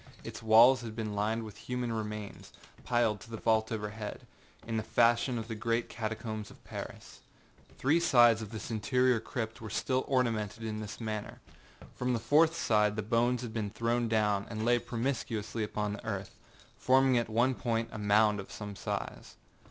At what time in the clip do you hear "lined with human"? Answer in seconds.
1.13-1.93